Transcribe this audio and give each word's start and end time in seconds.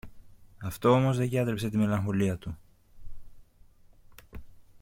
Αυτό 0.61 0.89
όμως 0.89 1.17
δε 1.17 1.23
γιάτρεψε 1.23 1.69
τη 1.69 1.77
μελαγχολία 1.77 2.37
του. 2.37 2.57